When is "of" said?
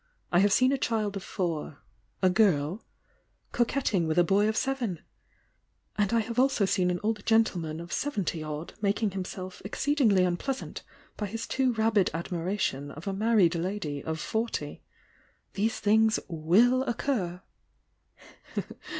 1.15-1.21, 4.49-4.57, 7.79-7.93, 12.89-13.05, 14.03-14.19